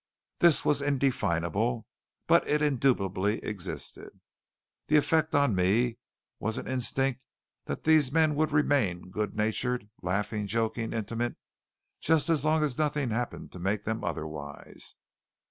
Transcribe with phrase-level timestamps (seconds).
[0.39, 1.85] This was indefinable,
[2.25, 4.19] but it indubitably existed.
[4.87, 5.99] The effect on me
[6.39, 7.23] was an instinct
[7.65, 11.35] that these men would remain good natured, laughing, joking, intimate,
[11.99, 14.95] just as long as nothing happened to make them otherwise.